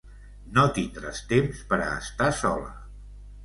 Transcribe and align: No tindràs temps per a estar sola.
No 0.55 0.63
tindràs 0.77 1.21
temps 1.33 1.61
per 1.75 1.81
a 1.87 1.93
estar 2.01 2.33
sola. 2.43 2.77